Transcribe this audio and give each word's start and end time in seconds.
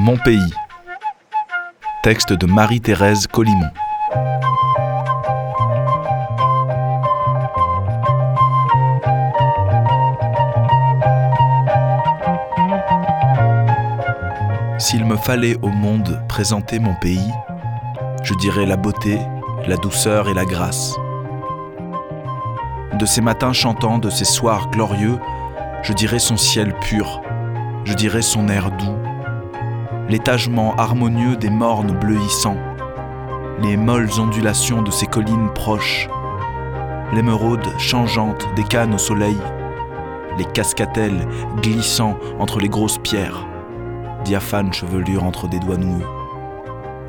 Mon 0.00 0.16
pays. 0.16 0.54
Texte 2.04 2.32
de 2.32 2.46
Marie-Thérèse 2.46 3.26
Collimont. 3.26 3.72
S'il 14.78 15.04
me 15.04 15.16
fallait 15.16 15.56
au 15.62 15.68
monde 15.68 16.22
présenter 16.28 16.78
mon 16.78 16.94
pays, 16.94 17.32
je 18.22 18.34
dirais 18.34 18.66
la 18.66 18.76
beauté, 18.76 19.18
la 19.66 19.76
douceur 19.76 20.28
et 20.28 20.34
la 20.34 20.44
grâce. 20.44 20.94
De 22.92 23.04
ces 23.04 23.20
matins 23.20 23.52
chantants, 23.52 23.98
de 23.98 24.10
ces 24.10 24.24
soirs 24.24 24.70
glorieux, 24.70 25.18
je 25.82 25.92
dirais 25.92 26.20
son 26.20 26.36
ciel 26.36 26.72
pur, 26.82 27.20
je 27.84 27.94
dirais 27.94 28.22
son 28.22 28.48
air 28.48 28.70
doux, 28.70 28.96
l'étagement 30.08 30.74
harmonieux 30.76 31.36
des 31.36 31.50
mornes 31.50 31.92
bleuissants, 31.92 32.56
les 33.62 33.76
molles 33.76 34.10
ondulations 34.18 34.80
de 34.80 34.90
ces 34.90 35.06
collines 35.06 35.50
proches, 35.54 36.08
l'émeraude 37.12 37.66
changeante 37.78 38.46
des 38.56 38.64
cannes 38.64 38.94
au 38.94 38.98
soleil, 38.98 39.36
les 40.38 40.46
cascatelles 40.46 41.26
glissant 41.60 42.16
entre 42.38 42.58
les 42.58 42.70
grosses 42.70 42.98
pierres, 42.98 43.46
diaphane 44.24 44.72
chevelure 44.72 45.24
entre 45.24 45.46
des 45.46 45.58
doigts 45.58 45.76
noueux, 45.76 46.06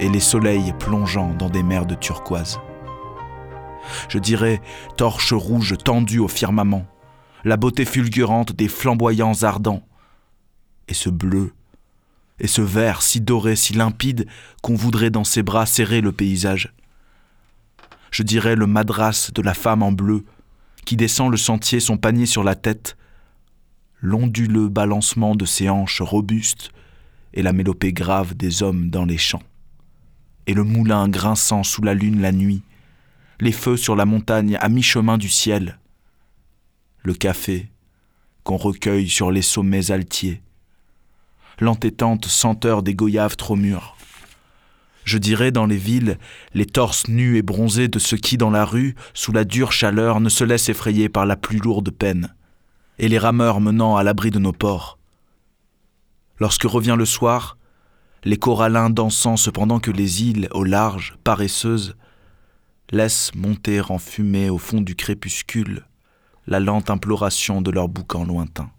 et 0.00 0.08
les 0.08 0.20
soleils 0.20 0.72
plongeant 0.78 1.34
dans 1.38 1.50
des 1.50 1.62
mers 1.62 1.86
de 1.86 1.94
turquoise. 1.94 2.58
Je 4.08 4.18
dirais 4.18 4.62
torche 4.96 5.34
rouge 5.34 5.76
tendue 5.84 6.18
au 6.18 6.28
firmament, 6.28 6.86
la 7.44 7.58
beauté 7.58 7.84
fulgurante 7.84 8.52
des 8.52 8.68
flamboyants 8.68 9.42
ardents, 9.42 9.82
et 10.88 10.94
ce 10.94 11.10
bleu, 11.10 11.52
et 12.38 12.46
ce 12.46 12.62
vert 12.62 13.02
si 13.02 13.20
doré, 13.20 13.56
si 13.56 13.72
limpide, 13.72 14.26
qu'on 14.62 14.74
voudrait 14.74 15.10
dans 15.10 15.24
ses 15.24 15.42
bras 15.42 15.66
serrer 15.66 16.00
le 16.00 16.12
paysage. 16.12 16.72
Je 18.10 18.22
dirais 18.22 18.56
le 18.56 18.66
madras 18.66 19.30
de 19.34 19.42
la 19.42 19.54
femme 19.54 19.82
en 19.82 19.92
bleu, 19.92 20.24
qui 20.84 20.96
descend 20.96 21.30
le 21.30 21.36
sentier, 21.36 21.80
son 21.80 21.96
panier 21.96 22.26
sur 22.26 22.44
la 22.44 22.54
tête, 22.54 22.96
l'onduleux 24.00 24.68
balancement 24.68 25.34
de 25.34 25.44
ses 25.44 25.68
hanches 25.68 26.00
robustes, 26.00 26.70
et 27.34 27.42
la 27.42 27.52
mélopée 27.52 27.92
grave 27.92 28.34
des 28.34 28.62
hommes 28.62 28.88
dans 28.88 29.04
les 29.04 29.18
champs. 29.18 29.42
Et 30.46 30.54
le 30.54 30.64
moulin 30.64 31.08
grinçant 31.08 31.64
sous 31.64 31.82
la 31.82 31.92
lune 31.92 32.20
la 32.20 32.32
nuit, 32.32 32.62
les 33.40 33.52
feux 33.52 33.76
sur 33.76 33.96
la 33.96 34.06
montagne 34.06 34.56
à 34.60 34.68
mi-chemin 34.68 35.18
du 35.18 35.28
ciel, 35.28 35.78
le 37.02 37.14
café 37.14 37.68
qu'on 38.44 38.56
recueille 38.56 39.08
sur 39.08 39.30
les 39.30 39.42
sommets 39.42 39.90
altiers, 39.90 40.40
l'entêtante 41.60 42.26
senteur 42.26 42.82
des 42.82 42.94
goyaves 42.94 43.36
trop 43.36 43.56
mûrs. 43.56 43.96
Je 45.04 45.18
dirais 45.18 45.52
dans 45.52 45.66
les 45.66 45.76
villes 45.76 46.18
les 46.52 46.66
torses 46.66 47.08
nus 47.08 47.36
et 47.36 47.42
bronzés 47.42 47.88
de 47.88 47.98
ceux 47.98 48.16
qui, 48.16 48.36
dans 48.36 48.50
la 48.50 48.64
rue, 48.64 48.94
sous 49.14 49.32
la 49.32 49.44
dure 49.44 49.72
chaleur, 49.72 50.20
ne 50.20 50.28
se 50.28 50.44
laissent 50.44 50.68
effrayer 50.68 51.08
par 51.08 51.26
la 51.26 51.36
plus 51.36 51.58
lourde 51.58 51.90
peine, 51.90 52.34
et 52.98 53.08
les 53.08 53.18
rameurs 53.18 53.60
menant 53.60 53.96
à 53.96 54.02
l'abri 54.02 54.30
de 54.30 54.38
nos 54.38 54.52
ports, 54.52 54.98
Lorsque 56.38 56.64
revient 56.64 56.96
le 56.98 57.06
soir, 57.06 57.56
les 58.24 58.36
corallins 58.36 58.90
dansant 58.90 59.36
cependant 59.36 59.80
que 59.80 59.90
les 59.90 60.22
îles, 60.22 60.48
au 60.52 60.64
large, 60.64 61.16
paresseuses, 61.24 61.96
laissent 62.90 63.34
monter 63.34 63.80
en 63.80 63.98
fumée 63.98 64.50
au 64.50 64.58
fond 64.58 64.80
du 64.80 64.94
crépuscule 64.94 65.86
la 66.46 66.60
lente 66.60 66.90
imploration 66.90 67.62
de 67.62 67.70
leur 67.70 67.88
boucan 67.88 68.24
lointain. 68.24 68.70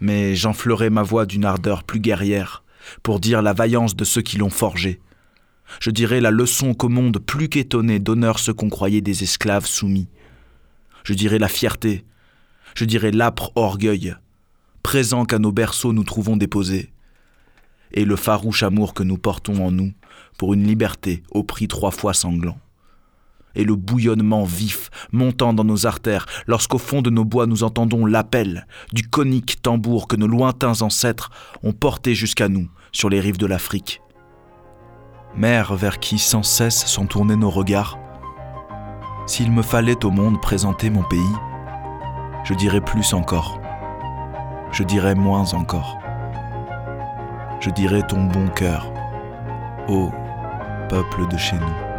Mais 0.00 0.34
j'enflerai 0.34 0.90
ma 0.90 1.02
voix 1.02 1.26
d'une 1.26 1.44
ardeur 1.44 1.84
plus 1.84 2.00
guerrière 2.00 2.64
pour 3.02 3.20
dire 3.20 3.42
la 3.42 3.52
vaillance 3.52 3.94
de 3.94 4.04
ceux 4.04 4.22
qui 4.22 4.38
l'ont 4.38 4.50
forgée. 4.50 5.00
Je 5.78 5.90
dirai 5.90 6.20
la 6.20 6.30
leçon 6.30 6.74
qu'au 6.74 6.88
monde 6.88 7.18
plus 7.18 7.48
qu'étonné 7.48 7.98
d'honneur 7.98 8.38
ceux 8.38 8.54
qu'on 8.54 8.70
croyait 8.70 9.00
des 9.00 9.22
esclaves 9.22 9.66
soumis. 9.66 10.08
Je 11.04 11.14
dirai 11.14 11.38
la 11.38 11.48
fierté, 11.48 12.04
je 12.74 12.84
dirai 12.84 13.12
l'âpre 13.12 13.52
orgueil, 13.54 14.14
présent 14.82 15.24
qu'à 15.24 15.38
nos 15.38 15.52
berceaux 15.52 15.92
nous 15.92 16.04
trouvons 16.04 16.36
déposés, 16.36 16.92
et 17.92 18.04
le 18.04 18.16
farouche 18.16 18.62
amour 18.62 18.94
que 18.94 19.02
nous 19.02 19.18
portons 19.18 19.64
en 19.64 19.70
nous 19.70 19.92
pour 20.38 20.54
une 20.54 20.66
liberté 20.66 21.22
au 21.30 21.42
prix 21.42 21.68
trois 21.68 21.90
fois 21.90 22.14
sanglant, 22.14 22.58
et 23.54 23.64
le 23.64 23.76
bouillonnement 23.76 24.44
vif 24.44 24.90
montant 25.12 25.52
dans 25.52 25.64
nos 25.64 25.86
artères 25.86 26.26
lorsqu'au 26.46 26.78
fond 26.78 27.02
de 27.02 27.10
nos 27.10 27.24
bois 27.24 27.46
nous 27.46 27.62
entendons 27.62 28.06
l'appel 28.06 28.66
du 28.92 29.08
conique 29.08 29.62
tambour 29.62 30.08
que 30.08 30.16
nos 30.16 30.26
lointains 30.26 30.82
ancêtres 30.82 31.30
ont 31.62 31.72
porté 31.72 32.14
jusqu'à 32.14 32.48
nous 32.48 32.68
sur 32.92 33.08
les 33.08 33.20
rives 33.20 33.38
de 33.38 33.46
l'Afrique. 33.46 34.00
Mère 35.36 35.74
vers 35.74 36.00
qui 36.00 36.18
sans 36.18 36.42
cesse 36.42 36.86
sont 36.86 37.06
tournés 37.06 37.36
nos 37.36 37.50
regards, 37.50 37.98
s'il 39.26 39.52
me 39.52 39.62
fallait 39.62 40.04
au 40.04 40.10
monde 40.10 40.40
présenter 40.40 40.90
mon 40.90 41.04
pays, 41.04 41.20
je 42.44 42.54
dirais 42.54 42.80
plus 42.80 43.12
encore 43.12 43.60
je 44.72 44.84
dirais 44.84 45.14
moins 45.14 45.52
encore. 45.54 45.98
Je 47.60 47.70
dirais 47.70 48.02
ton 48.02 48.24
bon 48.24 48.48
cœur, 48.48 48.92
ô 49.88 50.10
peuple 50.88 51.28
de 51.28 51.36
chez 51.36 51.56
nous. 51.56 51.89